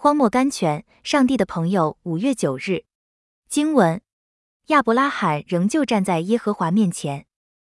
[0.00, 1.98] 荒漠甘泉，上帝的朋友。
[2.04, 2.84] 五月九日，
[3.48, 4.00] 经文：
[4.66, 7.26] 亚伯拉罕仍旧站在耶和华面前。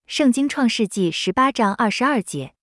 [0.05, 2.53] 圣经创世纪十八章二十二节。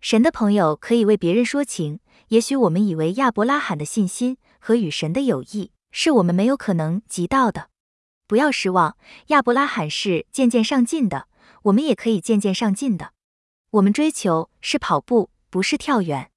[0.00, 2.00] 神的朋友可以为别人说情。
[2.28, 7.68] 也许我们以为亚伯拉罕的信心和与神的友谊是我们没有可能及到的。
[8.26, 8.96] 不要失望，
[9.26, 11.28] 亚伯拉罕是渐渐上进的，
[11.64, 13.12] 我们也可以渐渐上进的。
[13.72, 16.30] 我们追求是跑步，不是跳远。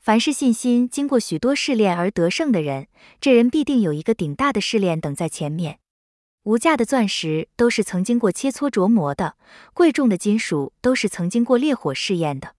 [0.00, 2.88] 凡是信心经过许多试炼而得胜的人，
[3.20, 5.78] 这人必定有一个顶大的试炼等在前面。
[6.44, 9.36] 无价的钻石都是曾经过切磋琢磨的，
[9.74, 12.54] 贵重的金属都是曾经过烈火试验的。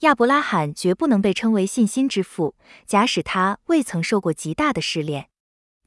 [0.00, 2.54] 亚伯拉罕绝不能被称为信心之父，
[2.86, 5.28] 假使他未曾受过极大的试炼。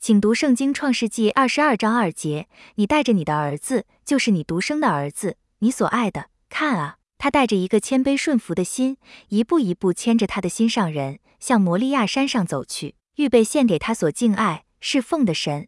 [0.02, 6.99] 请读圣经创世纪二十二章二节：你带着你的儿子，就是你独生的儿子，你所爱的，看啊。
[7.20, 8.98] 他带着一个谦卑顺服的心，
[9.28, 15.68] 一步一步牵着他的心上人，向摩利亚山上走去，预备献给他所敬爱侍奉的神。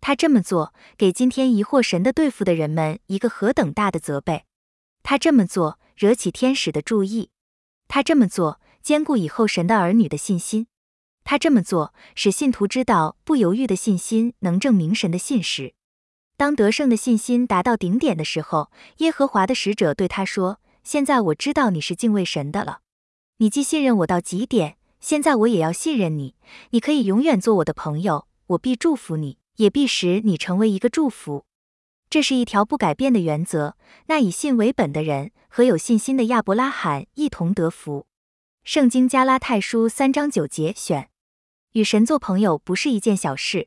[0.00, 4.44] 他这么做，给今天疑惑神的对付的人们一个何等大的责备！
[5.02, 7.30] 他这么做，惹起天使的注意；
[7.88, 10.66] 他这么做，兼顾以后神的儿女的信心；
[11.24, 15.74] 他这么做，使信徒知道不犹豫的信心能证明神的信实。
[16.36, 20.60] 当得胜的信心达到顶点的时候，耶和华的使者对他说。
[20.86, 22.78] 现在我知道你是敬畏神的了，
[23.38, 26.36] 你既信任我到极点，现在我也要信任你。
[26.70, 31.44] 你可以永远做我的朋友，我必祝福你，也必使你成为一个祝福。
[32.08, 33.76] 这是一条不改变的原则。
[34.06, 38.06] 那以信为本的人和有信心的亚伯拉罕一同得福。
[38.62, 41.10] 圣经加拉太书三章九节选，
[41.72, 43.66] 与神做朋友不是一件小事。